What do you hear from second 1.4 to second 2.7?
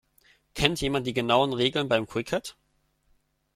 Regeln beim Cricket?